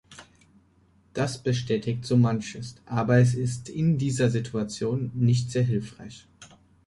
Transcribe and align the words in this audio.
Das 1.13 1.43
bestätigt 1.43 2.05
so 2.05 2.17
manches, 2.17 2.75
aber 2.87 3.19
es 3.19 3.35
ist 3.35 3.69
in 3.69 3.99
dieser 3.99 4.31
Situation 4.31 5.11
nicht 5.13 5.51
sehr 5.51 5.61
hilfreich. 5.61 6.25